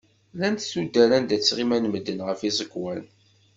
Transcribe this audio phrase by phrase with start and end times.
[0.35, 3.03] Llant tuddar anda ttɣiman medden ɣef yiẓekwan.